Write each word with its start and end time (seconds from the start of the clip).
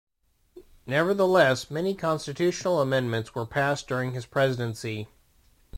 Nevertheless, 0.87 1.69
many 1.69 1.93
constitutional 1.93 2.81
amendments 2.81 3.35
were 3.35 3.45
passed 3.45 3.87
during 3.87 4.13
his 4.13 4.25
presidency. 4.25 5.07